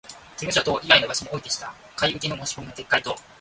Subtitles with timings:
[0.35, 3.15] 事務所等以外の場所においてした買受けの申込みの撤回等